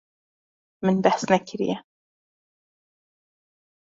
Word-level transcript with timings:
Min 0.85 0.99
behs 1.03 1.21
nekiriye. 1.29 1.77